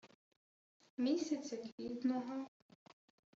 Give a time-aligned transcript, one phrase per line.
[0.97, 2.45] Місяця квітного